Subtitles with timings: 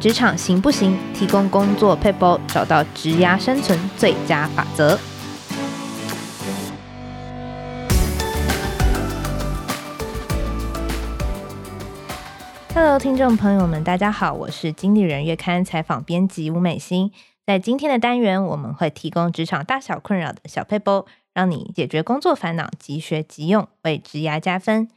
[0.00, 0.96] 职场行不行？
[1.12, 4.98] 提供工作撇步，找到职涯生存最佳法则。
[12.74, 17.12] Hello，听众朋友们，大家好，我是经理人月刊采访编辑吴美心。
[17.46, 21.04] 在今天的单元，我们会提供职场大小困扰的小撇步，
[21.34, 24.88] 让你解决工作烦恼，即学即用，为职涯加分。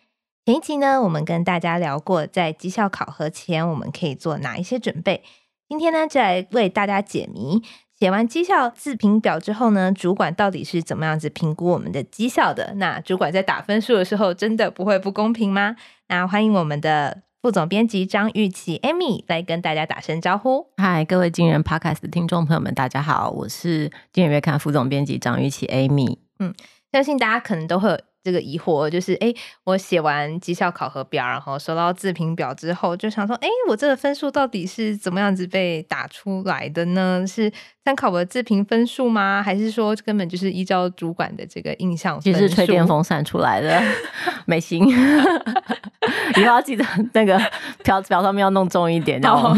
[0.46, 5.24] 前一集呢，我们跟大家聊过，在绩效考核前，我们可以做哪一些准备。
[5.70, 7.62] 今天呢，就来为大家解谜。
[7.98, 12.74] 写完绩效自评表之后呢，主管到底是怎么样子评估我们的绩效的？
[12.76, 15.78] 那主管在打分数的时候，真的不会不公平吗？
[16.10, 20.68] 那欢迎我们的副总编辑张玉琪 Amy 来跟大家打声招呼。
[20.76, 26.18] 嗨，各位经理人 Podcast 的听众朋友们，大家好，我是经理人月刊副总编辑张玉琪 Amy。
[26.40, 26.54] 嗯，
[26.92, 27.98] 相信大家可能都会有。
[28.24, 29.34] 这个疑惑就是，哎，
[29.66, 37.26] 我写完绩效考核表，然后收到自评表之后，就想说，哎，我这个分数到底是怎么样子被打出来的呢？
[37.28, 37.52] 是
[37.84, 39.44] 参考我的自评分数吗？
[39.44, 42.40] 还是说根本就是依照主管的这个印象分数？
[42.40, 43.82] 其实吹电风扇出来的，
[44.48, 44.88] 美心，
[46.38, 47.38] 以后要记得那个
[47.84, 49.58] 表表上面要弄重一点，知道吗？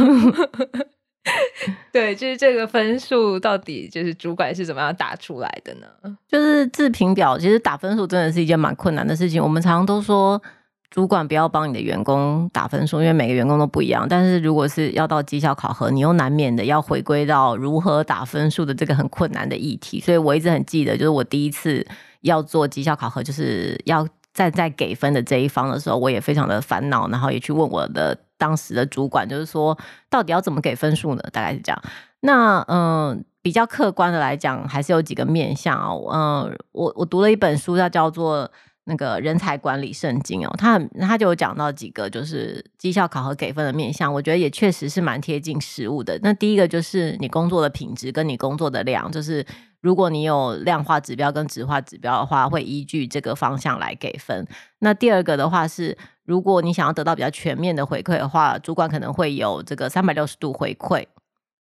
[1.96, 5.88] 对，就是这个分数到底就是主管是怎么样打出来的呢？
[6.28, 9.42] 就是自评表，其实打分数真的是一件蛮困难的事情。
[9.42, 10.42] 我们常常都说，
[10.90, 14.06] 主管不要帮你的员工打分数，因为每个员工都不一样。
[14.10, 20.02] 但是如果是要到绩效考核，你又难免的要回归到如何打分数的这个很困难的议题。
[20.02, 21.88] 所以我一直很记得，就是我第一次
[22.24, 28.18] 要做绩效考核，就是要站在给分的这一方的时候，我也非常的烦恼，然后也去问我的。
[28.38, 29.78] 当时的主管就是说，
[30.10, 31.24] 到底要怎么给分数呢？
[31.32, 31.82] 大概是这样。
[32.22, 36.10] 那嗯、比较客观的来讲，还是有几个面向哦。
[36.12, 38.46] 嗯、我我读了一本书，它叫做
[38.86, 40.54] 《那个人才管理圣经》哦。
[40.58, 46.20] 他他就有讲到几个就是绩效考核给分的面向，我觉得也确实是蛮贴近实务的。
[46.24, 49.46] 那第一个就是你工作的品质跟你工作的量，就是
[49.82, 54.48] 如果你有量化指标跟质化指标的话，会依据这个方向来给分。
[54.80, 55.96] 那第二个的话是。
[56.26, 61.06] 如果你想要得到比较全面的回馈的话，主管可能会有这个三百六十度回馈，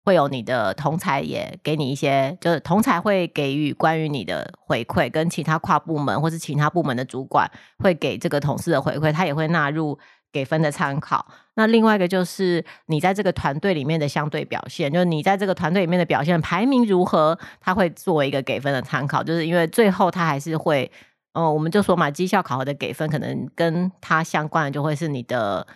[0.04, 9.98] 会有你的同才也给你一些，就是同才会给予关于你的回馈，跟其他跨部门或是其他部门的主管会给这个同事的回馈，他也会纳入
[10.32, 11.26] 给分的参考。
[11.54, 20.88] 那另外一个就是你在这个团队里面的相对表现，就是你在这个团队里面的表现排名如何，他会作为一个给分的参考，就是因为最后他还是会。
[21.34, 25.66] 哦，我们就说嘛，绩效考核的给分可能跟它相关的就会是你的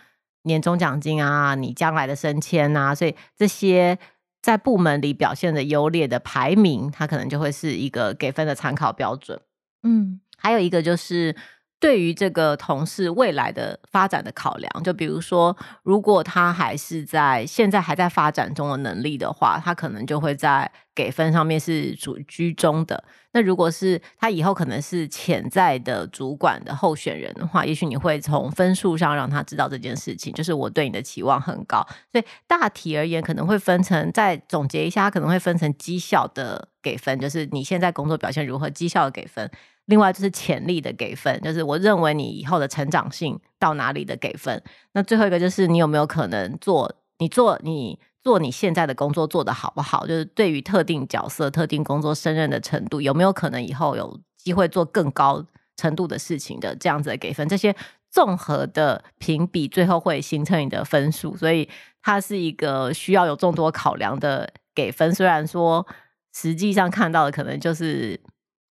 [0.43, 3.97] 年终奖金啊，你将来的升迁啊，所以这些
[4.41, 9.39] 在部门里表现的优劣的排名，它可能就会是一个给分的参考标准。
[9.83, 11.35] 嗯，还有一个就是。
[11.79, 23.03] 对于这个同事未来的发展的考量，就比如说，如果他还是在现在还在发展中的能力的话，他可能就会在给分上面是属于居中的。
[23.33, 31.85] 那如果是他以后可能是潜在的主管的候选人的话，也许你会从分数上让他知道这件事情，就是我对你的期望很高。
[32.11, 39.51] 所以大体而言，可能会分成，再总结一下，可能会分成绩效的给分，就是你现在工作表现如何，绩效的给分。
[39.87, 44.61] 另外就是潜力的给分，就是我认为你以后的成长性到哪里的给分。
[44.91, 50.05] 那最后一个就是你有没有可能做，你做你做你现在的工作做得好不好？
[50.05, 55.45] 就是对于特定角色、特定工作胜任的程度，有没有可能以后有机会做更高
[55.77, 57.47] 程度的事情的这样子的给分。
[57.47, 57.73] 这些
[58.11, 61.37] 综合的评比，最后会形成你的分数。
[61.37, 61.69] 所以
[62.01, 65.15] 它是一个需要有众多考量的给分。
[65.15, 65.87] 虽然说
[66.33, 68.19] 实际上看到的可能就是。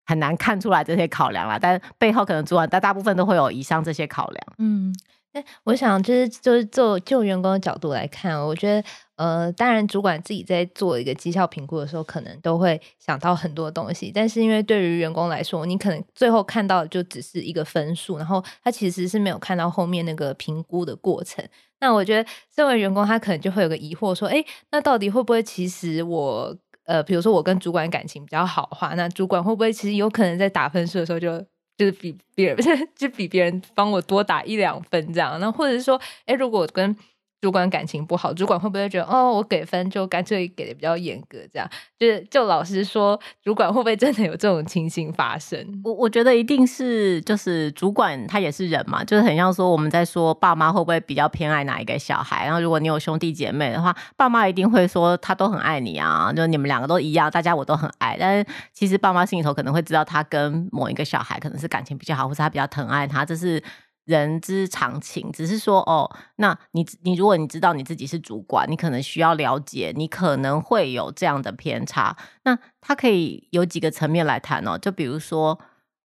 [0.06, 4.48] 很难看出来这些考量啦，但背后可能主管大大部分都会有以上这些考量。
[4.60, 4.94] 嗯，
[5.34, 14.12] 那我想就是就是做就员工的角度来看，我觉得呃，当然主管自己在做一个绩效评估的时候，可能都会想到很多东西。
[14.14, 21.44] 但是因为对于员工来说，你可能最后看到的就只是一个分数，然后他其实是没有看到后面那个评估的过程。
[21.80, 26.56] 那我觉得身为员工，他可能就会有个疑惑说：哎，那到底会不会其实我？
[26.86, 31.40] 呃，比如说我跟主管感情比较好的话，那主管会不会其实有可能在打分数的时候就
[31.78, 32.58] 就是比别人
[32.96, 35.40] 就比别人帮我多打一两分这样？
[35.40, 36.96] 那或者是说，哎，如果我跟
[37.46, 41.38] 主管感情不好，主管会不会觉得哦，我给分就干脆给的比较严格？
[41.54, 41.70] 这样
[42.00, 45.64] 就是就老实说，主管会不会真的有这种情形发生？
[45.84, 52.46] 我我觉得一定是，就是主管他也是人嘛，就是很像说我们在说爸妈会不会比较偏爱哪一个小孩？
[52.46, 58.18] 然后如果你有兄弟姐妹的话，爸妈一定会说他都很爱你啊，就你们两个都一样，大家我都很爱。
[58.20, 63.62] 但是其实爸妈心里头可能会知道，他跟某一个小孩可能是感情比较好，或是他比较疼爱他，这是。
[64.06, 72.16] 人之常情，只是说哦，那你你如果你知道你自己是主管，你可能需要了解，你可能会有这样的偏差。
[72.44, 75.60] 那他可以有几个层面来谈哦，就比如说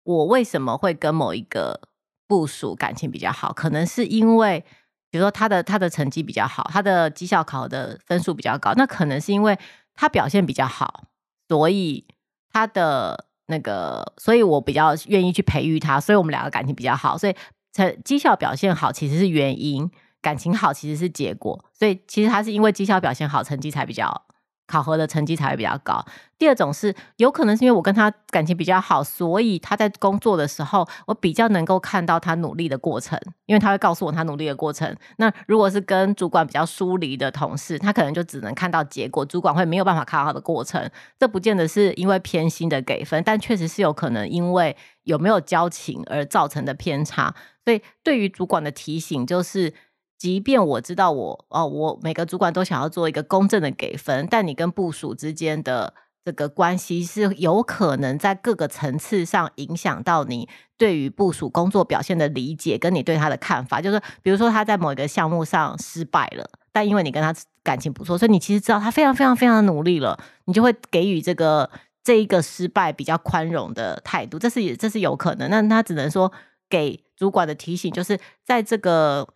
[0.05, 1.81] 我为什么会跟某一个
[2.29, 4.65] 部属感情比较好，可能是因为
[5.11, 9.59] 比如说他的他的成绩比较好，他的绩效考的分数比较高，那可能是因为
[9.95, 11.03] 他表现比较好，
[11.49, 12.06] 所以
[12.53, 17.35] 他的那个，所以我比较愿意去培育他，所以我们两个感情比较好，所以。
[17.73, 24.26] 成绩效表现好其实是原因，感情好其实是结果，所以其实他是因为绩效表现好，成绩才比较
[24.69, 26.05] 考核的成绩才会比较高。
[26.38, 34.97] 第二种是有可能是因为我跟他感情比较好，所以他在工作的时候，我比较能够看到他努力的过程，因为他会告诉我他努力的过程。
[35.17, 40.88] 那如果是跟主管比较疏离的同事，他可能就只能看到结果，主管会没有办法看到他的过程。
[41.19, 47.35] 这不见得是因为偏心的给分，但确实是有可能因为有没有交情而造成的偏差。
[47.64, 49.75] 所以，对于主管的提醒就是，
[50.19, 55.94] 即便我知道我哦，我每个主管都想要做一个公正的给分，但你跟部署之间的
[56.25, 63.81] 这个关系是有可能在各个层次上影响到你对于部署工作表现的理解，跟你对他的看法。
[63.81, 67.32] 就是，比如说他在某一个项目上失败了，但因为你跟他
[67.62, 71.71] 感情不错，所以你其实知道他非常非常非常努力了，你就会给予这个
[72.03, 74.37] 这一个失败比较宽容的态度。
[74.37, 76.32] 这是这是有可能，那他只能说
[76.69, 77.05] 给。
[77.19, 79.26] 主管的提醒就是，在这个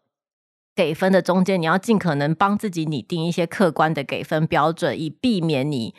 [0.75, 5.95] 给分的中间，你要尽可能帮自己拟定一些客观的给分标准，以避免你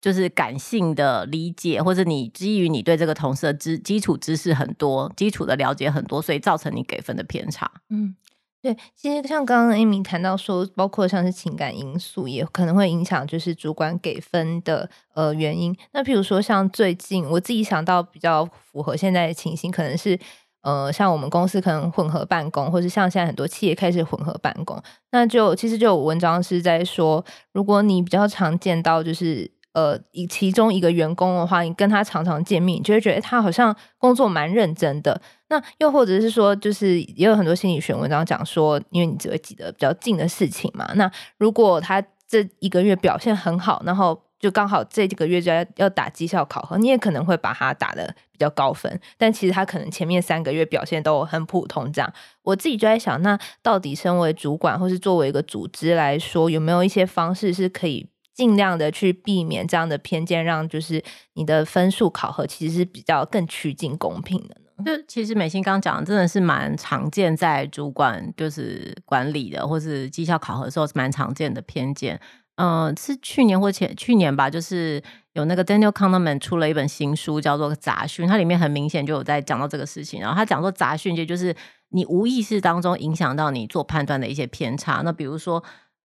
[0.00, 7.70] 就是感性的理解，或者你基于你对这个同事的知基础知识很多、基础的了解很多，所以造成你给分的偏差。
[7.88, 8.14] 嗯，
[8.60, 15.74] 对，其实像刚刚 Amy 谈到说，包括像是情感因素，也可能会影响就是主管给分的呃原因。
[15.92, 20.18] 那譬如说，像最近我自己想到比较符合现在的情形，可能是。
[20.64, 24.82] 呃，像我们公司可能混合办公，或是像现在很多企业开始混合办公，
[25.12, 35.20] 那就其实就有文章是在说，如果你比较常见到就是呃，以其中一个员工的话，你跟他常常见面，你就会觉得他好像工作蛮认真的。
[35.48, 40.88] 那又或者是说，就是也有很多心理学文章讲说，因为你只会记得比较近的事情嘛。
[40.94, 51.90] 那如果他这一个月表现很好，然后就刚好这几个月就要要打绩效考核，你也可能会把它打得比较高分，但其实他可能前面三个月表现都很普通。
[51.90, 52.12] 这样，
[52.42, 61.02] 我自己就在想，那到底身为主管或是作为一个组织来说，有没有一些方式是可以尽量的去避免这样的偏见，让就是
[61.32, 64.84] 你的分数考核其实是比较更趋近公平的呢？
[64.84, 72.20] 就其实美心刚讲的真的是蛮常见，在主管就是管理的或是绩效考核的时候是蛮常见的偏见。
[72.56, 75.02] 嗯、是去年或前去年吧，就是
[75.32, 80.20] 有那个 Daniel Kahneman 出了一本新书，叫做《杂讯》，它里面很明显就有在讲到这个事情。
[80.20, 81.54] 然后他讲说，杂讯就就是
[81.88, 85.02] 你无意识当中影响到你做判断的一些偏差。
[85.04, 85.62] 那比如说，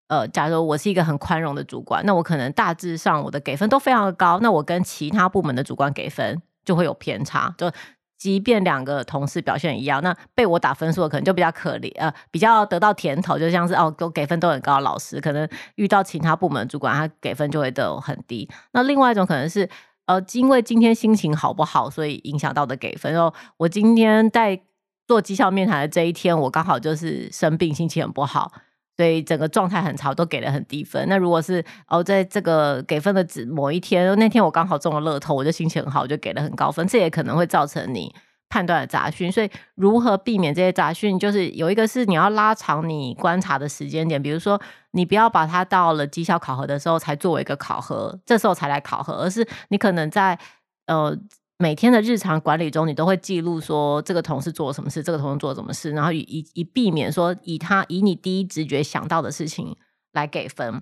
[0.07, 7.71] 呃，假如我是一个很宽容的主管，那我可能大致上我的给分都非常的高，那我跟其他部门的主管给分就会有偏差，就。
[8.19, 18.47] 即便两个同事表现一样，那被我打分数的可能就比较可怜，呃，比较得到甜头，就像是哦，给给分都很高的老师，可能遇到其他部门主管，他给分就会都很低。
[18.73, 19.69] 那另外一种可能是，
[20.05, 23.13] 呃，因为今天心情好不好，所以影响到的给分。
[23.13, 24.59] 然后我今天在
[25.07, 28.51] 做绩效面谈的这一天，我刚好就是生病，心情很不好。
[28.99, 31.01] 所以整个状态很差，都给了很低分。
[31.07, 36.85] 那如果是哦，在这个给分的指某一天，那天我刚好中了乐透，我就心情很好，我就给了很高分。
[36.85, 38.13] 这也可能会造成你
[38.49, 39.31] 判断的杂讯。
[39.31, 44.59] 所以如何避免这些杂讯，就是有一个是你要拉长你观察的时间点，比如说
[44.91, 50.37] 你不要把它到了绩效考核的时候才作为一个考核，这时候才来考核，而是你可能在
[50.87, 51.17] 呃。
[51.61, 59.75] 每天的日常管理中，你都会记录说这个同事做了什么事，这个同事做了什么事，然后以以以避免说以他以你第一直觉想到的事情
[60.13, 60.81] 来给分。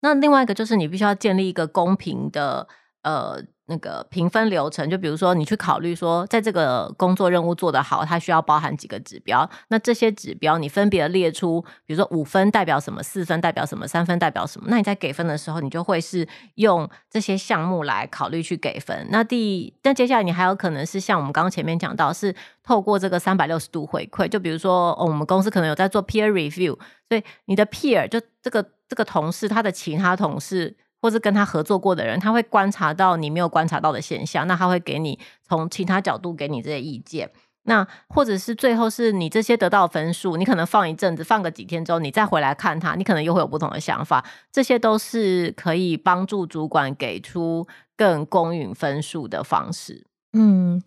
[0.00, 2.66] 那另外一个就是你必须要建立一个公平的
[3.02, 3.42] 呃。
[3.70, 9.46] 那个评分流程，就比如说你去考虑说，在这个工作任务做得好，它需要包含几个指标。
[9.68, 14.68] 那这些指标你分别列出，比如说五分代表什么，四分代表什么，三分代表什么。
[14.70, 19.06] 那你在给分的时候，你就会是用这些项目来考虑去给分。
[19.10, 24.26] 那第，那接下来你还有可能是像我们刚刚前面讲到，是透过这个三百六十度回馈。
[24.26, 26.74] 就比如说，我们公司可能有在做 peer review，
[27.06, 30.74] 所以你的 peer 就这个这个同事，他的其他同事。
[31.00, 37.30] 或是跟他合作过的人，他会观察到你没有观察到的现象，那他会给你从其他角度给你这些意见。
[37.64, 44.24] 那或者是最后是你这些得到分数，你可能放一阵子，放个几天之后，你再回来看他，你可能又会有不同的想法。
[44.50, 50.06] 这些都是可以帮助主管给出更公允分数的方式。
[50.32, 50.82] 嗯。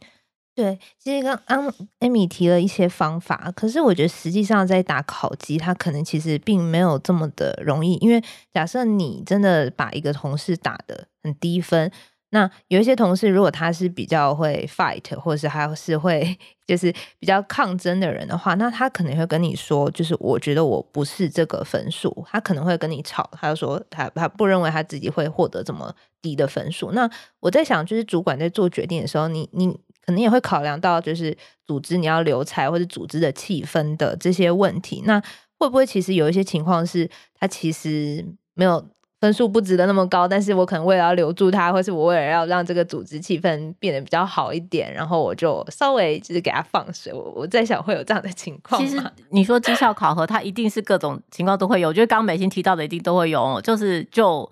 [0.62, 11.92] 对，其实刚刚 Amy 提了一些方法，可是我觉得实际上在打考绩，它可能其实并没有这么的容易，因为假设你真的把一个同事打得很低分。
[12.34, 26.92] 那有一些同事，如果他是比较会 fight，或者是还是会就是比较抗争的人的话，那他可能会跟你说，就是我觉得我不是这个分数，他可能会跟你吵，他就说他他不认为他自己会获得这么低的分数。
[26.92, 27.10] 那
[27.42, 29.78] 我在想，就是主管在做决定的时候，你你
[30.12, 35.04] 可能也会考量到，就是组织你要留才或者组织的气氛的这些问题。
[35.06, 35.20] 那
[35.58, 38.86] 会不会其实有一些情况是，他其实没有。
[39.22, 47.14] 分数不值得那么高，但是我可能为了要留住他，或是我为了要让这个组织气氛变得比较好一点，然后我就稍微就是给他放水。
[47.14, 48.82] 我我在想会有这样的情况。
[48.82, 49.00] 其实
[49.30, 51.90] 你说绩效考核，它一定是各种情况都会有。
[51.90, 54.52] 我觉得刚刚美心提到的一定都会有，就是就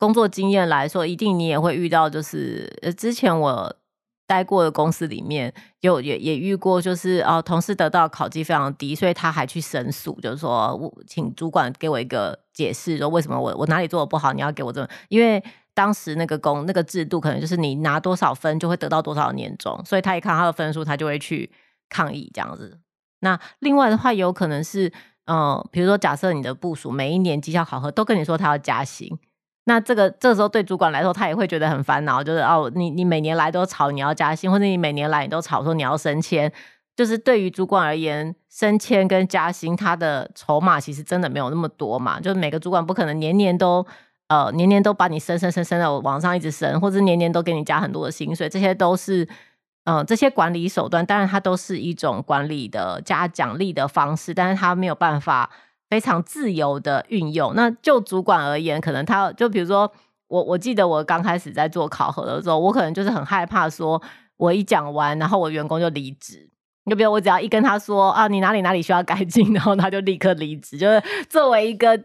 [0.00, 2.10] 工作经验来说，一定你也会遇到。
[2.10, 3.72] 就是呃，之前我。
[4.28, 15.42] 待过的公司里面，就也也遇过，就是哦，同事得到考绩非常低，所以他还去申诉，就是说我请主管给我一个解释，说为什么我我哪里做的不好，你要给我这么，因为
[15.72, 21.50] 当时那个工那个制度可能就是你拿多少分就会得到多少年终，所以他一看他的分数，他就会去
[21.88, 22.78] 抗议这样子。
[23.20, 24.92] 那另外的话，有可能是
[25.24, 29.18] 嗯、比如说假设你的部署每一年绩效考核都跟你说他要加薪。
[29.68, 36.50] 那这个这时候对主管来说，他也会觉得很烦恼，就是哦，你你每年来都吵你要加薪，或者你每年来你都吵说你要升迁，
[36.96, 43.86] 就是对于主管而言，升迁跟加薪，他的筹码其实真的没有那么多嘛，就是每个主管不可能年年都
[44.28, 49.28] 呃年年都把你升升升升到往上一直升，或者年年都给你加很多的薪水，这些都是
[49.84, 55.50] 嗯、这些管理手段，当然它都是一种管理的加奖励的方式，但是他没有办法。
[55.90, 57.54] 非常自由的运用。
[57.54, 59.90] 那就主管而言，可能他就比如说
[60.28, 64.00] 我，我记得我刚开始在做考核的时候，我可能就是很害怕，说
[64.36, 66.50] 我一讲完，然后我员工就离职。
[66.90, 70.78] 就比如我只要一跟他说啊，你哪里哪里需要改进， 然后他就立刻离职。
[70.78, 71.98] 就是作为一个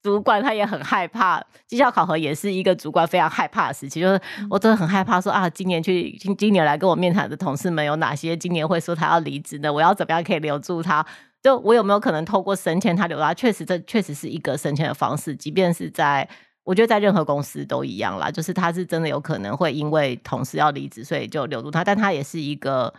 [0.00, 1.42] 主管，他也很害怕。
[1.66, 4.00] 绩效考核也是一个主管非常害怕的事情。
[4.00, 9.72] 就是我真的很害怕说啊，今年去今今年来跟我面谈的同事们有哪些今年会说他要离职的？
[9.72, 11.04] 我要怎么样可以留住他？
[11.48, 13.32] 就我有没有可能透过升迁他留他？
[13.32, 15.34] 确实，这确实是一个升迁的方式。
[15.34, 16.28] 即便是在，
[16.62, 18.30] 我觉得在任何公司都一样啦。
[18.30, 21.82] 就是他是真的有可能会因为同事要离职，所以就留住他。
[21.82, 22.92] 但他也是一个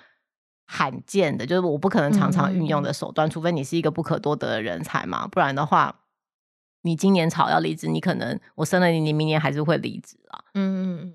[0.65, 5.27] 罕见的，就是我不可能常常运用的手段，嗯、除非你是一个不可多得的人才嘛。
[5.27, 5.99] 不然的话，
[6.81, 10.43] 你今年吵要离职，你可能我升了你，你明年还是会离职啊。
[10.55, 11.13] 嗯，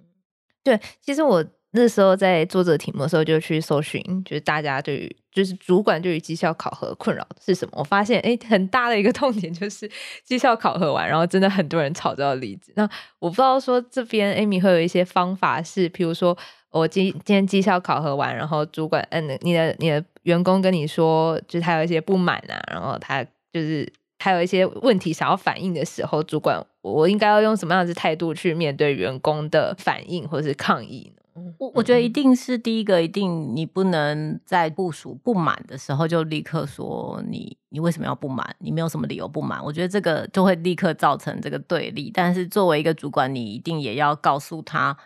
[0.63, 1.45] 对，其实我。
[1.77, 7.73] 那时候在做这个题目的时候，就去搜寻，就是大家对于就是主管对于绩效考核困扰是什么？
[7.79, 9.91] 我发现，哎，很大的一个 痛点就是
[10.23, 12.73] 绩效考核完，然后真的很多人吵着要离职。
[12.77, 12.89] 那
[13.19, 16.39] 我不知道说这边 Amy 会有一些方法是，譬如说
[16.71, 31.23] 我今今天绩效考核完，然后主管嗯，你的你的员工跟你说，就是他有一些不满啊，然后他就是他有一些问题想要反映的时候，主管我应该要用什么样的态度去面对员工的反应或是抗议呢？
[31.59, 38.55] 我我觉得一定是第一个，一定你不能在部署不满的时候就立刻说你你为什么要不满？
[38.61, 39.63] 你没有什么理由不满？
[39.65, 42.09] 我觉得这个就会立刻造成这个对立。
[42.15, 44.97] 但是作为一个主管，你一定也要告诉他，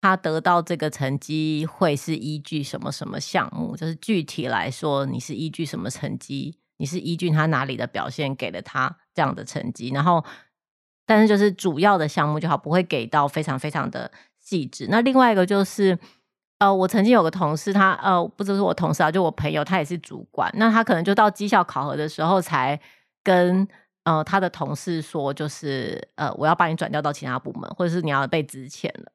[0.00, 3.76] 他得到这个成绩会是依据什么什么项目？
[3.76, 6.56] 就是具体来说，你是依据什么成绩？
[6.78, 9.90] 你是依据他哪里的表现给了他这样的成绩？
[9.90, 10.24] 然后，
[11.04, 14.10] 但是就是主要的项目就好，不会给到非常非常的。
[14.42, 14.86] 细致。
[14.90, 15.98] 那另外一个就是，
[16.58, 20.52] 呃，我曾经有个同事，他呃，不只是我同事啊，就我朋友，他也是主管。
[20.56, 22.78] 那他可能就到绩效考核的时候，才
[23.22, 23.66] 跟
[24.02, 29.12] 呃他的同事说，就是呃，我要把你转调到其他部门，或者是你要被资遣了。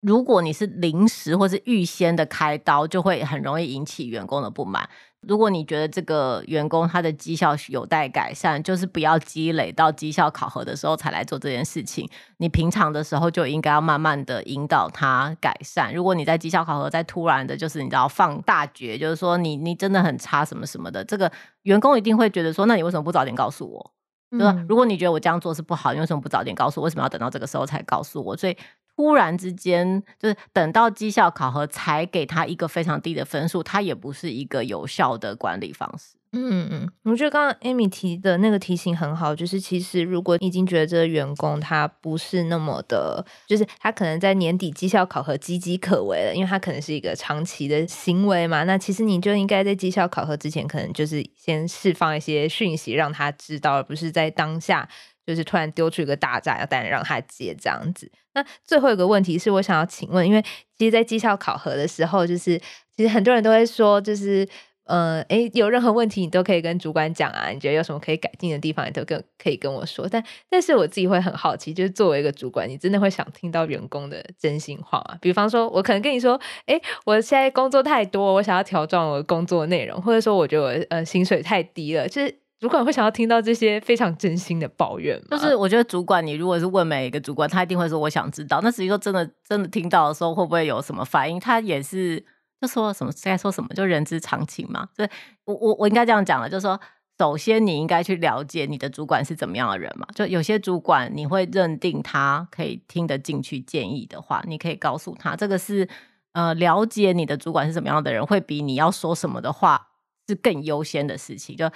[0.00, 4.88] 如果你是临时或是预先的开刀，就会很容易引起员工的不满。
[5.26, 12.08] 如果你觉得这个员工他的绩效有待改善，就是不要积累到绩效考核的时候才来做这件事情。
[12.38, 15.94] 你平常的时候就应该要慢慢的引导他改善。
[15.94, 21.30] 如果你在绩效考核再突然的，就是你知道放大绝，就是说你你真的很差什么什么的，这个
[21.62, 23.92] 员工一定会觉得说，那你为什么不早点告诉我？
[24.32, 26.84] 嗯、就是如果你觉得我这样做是不好，你为什么不早点告诉我？
[26.84, 28.36] 为什么要等到这个时候才告诉我？
[28.36, 28.56] 所以。
[28.96, 36.16] 突然之间，就是等到绩效考核才给他一个非常低的分数，他也不是一个有效的管理方式。
[36.34, 48.64] 嗯嗯，我觉得刚刚 Amy 提的那个提醒很好，就是其实如果你已经觉得这个员工他不是那么的，就是他可能在年底绩效考核岌岌可危了，因为他可能是一个长期的行为嘛。
[48.64, 54.88] 那其实你就应该在绩效考核之前，可能就是先释放一些讯息让他知道，而不是在当下
[55.26, 58.10] 就是突然丢出一个大炸弹让他接这样子。
[58.34, 60.42] 那最后一个问题是我想要请问，因为
[60.76, 62.58] 其实，在绩效考核的时候，就是
[62.96, 64.48] 其实很多人都会说，就是。
[64.84, 67.50] 呃，诶，有任何问题你都可以跟主管讲啊。
[67.50, 70.08] 你觉得有什么可以改进的地方，你都跟可以跟我说。
[70.10, 75.16] 但但是我自己会很好奇，就是作为一个主管，你真的会想听到员工的真心话吗？
[75.20, 85.36] 比方说，我可能跟你说，诶，我现在工作太多，我想要调整我的工作内容，或者说我觉得我呃薪水太低了，就是主管会想要听到这些非常真心的抱怨吗？
[85.36, 88.60] 就是我觉得主管，你如果是问每一个主管，他一定会说我想知道。
[88.62, 91.40] 那实际说真的真的听到的时候，会不会有什么反应？
[91.40, 92.24] 他也是。
[92.60, 94.88] 就说什么该说什么，就人之常情嘛。
[94.94, 95.08] 所以
[95.46, 96.80] 我我我应该这样讲了，就是说，
[97.18, 100.06] 首先你应该去了解你的主管是怎么样的人嘛。
[100.14, 105.88] 就有些主管你会认定他可以听得进去建议的话，你可以告诉他，这个是
[106.34, 109.88] 呃了解你的主管是怎么样的人，会比你要说什么的话
[110.28, 111.56] 是更优先的事情。
[111.56, 111.68] 就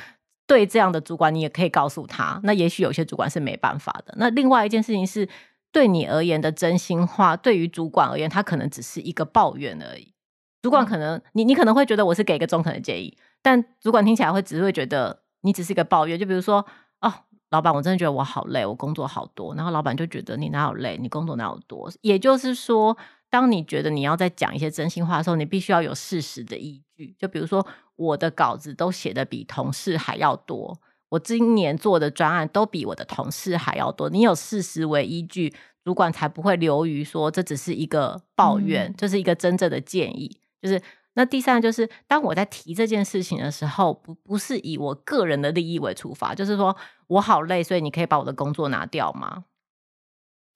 [0.47, 2.41] 对这样的主管，你也可以告诉他。
[2.45, 4.15] 那也许有些主管是没办法的。
[4.17, 5.29] 那另外一件事情是，
[5.73, 10.15] 对你而言的真心话，对于主管而言，他可能只是一个抱怨而已。
[10.62, 16.19] 主管可能你你可能会觉得我是给一个中肯的建议，但主管听起来会只是会觉得你只是一个抱怨。
[16.19, 16.65] 就比如说
[17.00, 17.12] 哦，
[17.50, 19.55] 老板，我真的觉得我好累，我工作好多。
[19.55, 21.91] 然后老板就觉得你哪有累，你工作哪有多。
[22.00, 22.97] 也就是说，
[23.37, 27.14] 当你觉得你要再讲一些真心话的时候，你必须要有事实的依据。
[27.19, 27.66] 就比如说
[27.97, 34.09] 我的稿子都写得比同事还要多，我今年做的专案都比我的同事还要多。
[34.09, 40.35] 你有事实为依据，主管才不会流于说这只是一个抱怨，这、嗯、是一个真正的建议。
[40.62, 40.81] 就是
[41.12, 46.75] 那第三就是，当我在提这件事情的时候，不不是以我个人的利益为出发，就是说
[47.09, 49.45] 我好累，所以你可以把我的工作拿掉吗？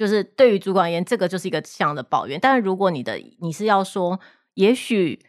[0.00, 2.40] 就是对于主管而言，这个就是一个这样的抱怨。
[2.40, 4.18] 但是如果你的你是要说，
[4.54, 5.20] 也许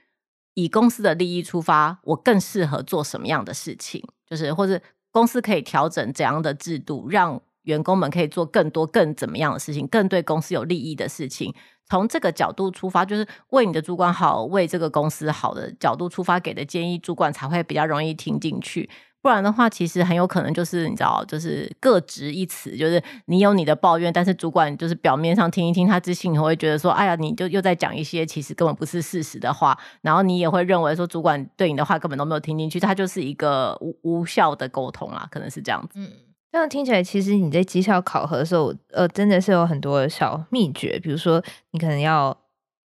[0.54, 4.80] 以公司的利益出发，我更适合做什么样的事情，就是或者
[5.12, 11.54] 公司可以调整怎样的制度，让员工们可以做更多更怎么样的事情，更对公司有利益的事情。
[11.90, 18.90] 从这个角度出发，就是为你的主管好，为这个公司好的角度出发给的建议，主管才会比较容易听进去。
[19.22, 36.00] 不然的话，其实很有可能就是你知道，就是各执一词，就是你有你的抱怨，但是主管就是表面上听一听，他自信你会觉得说，哎呀，你就又在讲一些其实根本不是事实的话，然后你也会认为说，主管对你的话根本都没有听进去，他就是一个无无效的沟通啦，可能是这样子。
[36.00, 36.10] 嗯。
[36.54, 41.00] 这样听起来，其实你在绩效考核的时候，呃，真的是有很多小秘诀。
[41.02, 41.42] 比如说，
[41.72, 42.38] 你可能要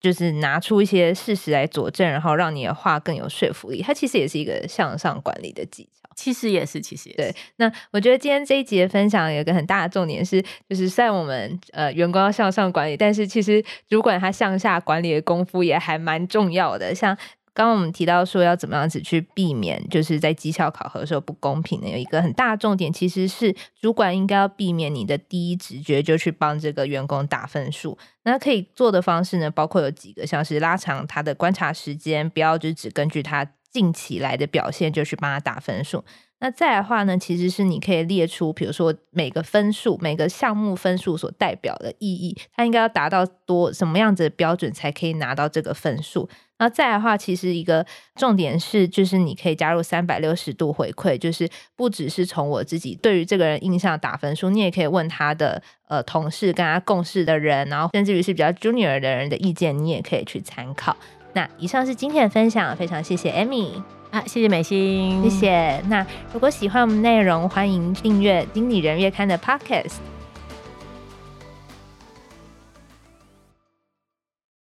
[0.01, 3.81] 就是拿出一些事实来佐证，然后让你的话更有说服力。
[3.81, 6.02] 它其实也是一个向上管理的技巧。
[6.23, 7.17] 其实也是，其实也是。
[7.17, 7.37] 对。
[7.57, 16.95] 那我觉得今天这一集的分享有一个很大的重点是，就是虽然我们呃员工要向上管理，但是其实主管他向下管理的功夫也还蛮重要的。
[16.95, 17.17] 像
[17.55, 27.99] 刚刚我们提到说要怎么样子去避免，就是在绩效考核的时候不公平的，有一个很大的重点，其实是主管应该要避免你的第一直觉就去帮这个员工打分数。
[28.23, 36.05] 那可以做的方式呢，包括有几个，像是拉长他的观察时间，不要就只根据他近期来的表现就去帮他打分数。
[36.39, 46.29] 那再的话呢，其实是你可以列出，比如说每个分数、每个项目分数所代表的意义，它应该要达到多什么样子的标准才可以拿到这个分数。
[46.59, 60.97] 那再的话，其实一个重点是，就是你可以加入三百六十度回馈，就是不只是从我自己对于这个人印象打分数，你也可以问他的呃同事跟他共事的人，然后甚至于是比较 junior 的人的意见，你也可以去参考。
[61.35, 65.83] 那以上是今天的分享，非常谢谢 Amy 啊，谢谢美心，谢谢。
[65.89, 69.95] 那如果喜欢我们内容，欢迎订阅经理人月刊的 Podcast。